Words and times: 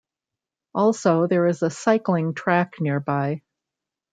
Also, 0.73 1.27
there 1.27 1.45
is 1.45 1.61
a 1.61 1.69
cycling 1.69 2.33
track 2.33 2.73
nearby. 2.79 3.43